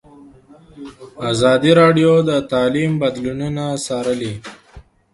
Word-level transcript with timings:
ازادي 1.31 1.71
راډیو 1.81 2.11
د 2.29 2.31
تعلیم 2.51 2.91
بدلونونه 3.01 3.63
څارلي. 3.85 4.33